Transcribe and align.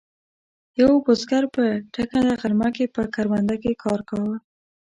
یوه 0.79 0.95
بزګر 1.05 1.43
په 1.55 1.63
ټکنده 1.93 2.35
غرمه 2.41 2.69
کې 2.75 2.85
په 2.95 3.01
کرونده 3.15 3.55
کې 3.63 3.79
کار 3.83 3.99
کاوه. 4.09 4.35